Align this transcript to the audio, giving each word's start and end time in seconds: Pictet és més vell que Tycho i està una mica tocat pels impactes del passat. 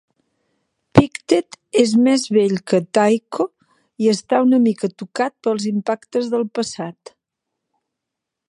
Pictet 0.99 1.57
és 1.81 1.93
més 2.07 2.25
vell 2.37 2.57
que 2.71 2.79
Tycho 2.99 3.47
i 4.05 4.11
està 4.15 4.41
una 4.49 4.63
mica 4.67 4.93
tocat 5.03 5.37
pels 5.49 5.69
impactes 5.75 6.33
del 6.37 6.51
passat. 6.61 7.17